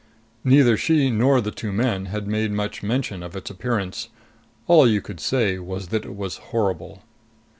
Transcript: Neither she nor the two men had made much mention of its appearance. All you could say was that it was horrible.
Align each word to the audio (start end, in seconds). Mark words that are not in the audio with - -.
Neither 0.43 0.77
she 0.77 1.11
nor 1.11 1.41
the 1.41 1.51
two 1.51 1.71
men 1.71 2.07
had 2.07 2.25
made 2.27 2.51
much 2.51 2.81
mention 2.81 3.21
of 3.21 3.35
its 3.35 3.51
appearance. 3.51 4.09
All 4.65 4.87
you 4.87 4.99
could 4.99 5.19
say 5.19 5.59
was 5.59 5.89
that 5.89 6.05
it 6.05 6.15
was 6.15 6.37
horrible. 6.37 7.03